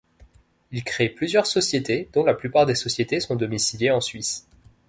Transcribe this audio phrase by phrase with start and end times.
[0.71, 4.47] Il crée plusieurs sociétés, dont la plupart des sociétés sont domiciliées en Suisse.